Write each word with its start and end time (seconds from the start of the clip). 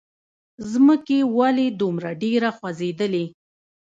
ځمکې! 0.71 1.19
ولې 1.37 1.67
دومره 1.81 2.09
ډېره 2.21 2.49
خوځېدلې؟ 2.57 3.25